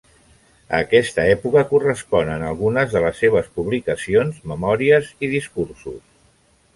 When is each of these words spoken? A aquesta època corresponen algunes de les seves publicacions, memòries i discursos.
A 0.75 0.77
aquesta 0.83 1.25
època 1.33 1.61
corresponen 1.73 2.45
algunes 2.47 2.95
de 2.95 3.03
les 3.03 3.21
seves 3.25 3.51
publicacions, 3.59 4.39
memòries 4.53 5.13
i 5.29 5.31
discursos. 5.35 6.01